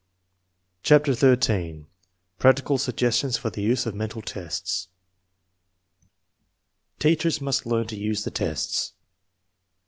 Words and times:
CHAPTER 0.81 1.11
XIH 1.11 1.85
PRACTICAL 2.39 2.79
SUGGESTIONS 2.79 3.37
FOR 3.37 3.51
THE 3.51 3.61
USE 3.61 3.85
OF 3.85 3.93
MENTAL 3.93 4.23
TESTS 4.23 4.87
i 6.01 6.07
Teachers 6.97 7.39
must 7.39 7.67
learn 7.67 7.85
to 7.85 7.95
use 7.95 8.23
tests. 8.23 8.93